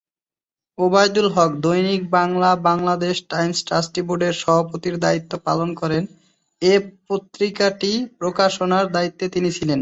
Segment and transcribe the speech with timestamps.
[0.77, 6.03] ওবায়দুল হক দৈনিক বাংলা-বাংলাদেশ Times trustee বোর্ডের সভাপতির দায়িত্ব পালন করেন
[6.61, 9.79] এব পত্রিকাটি প্রকাশনার দায়িত্বে তিনি ছিলেন।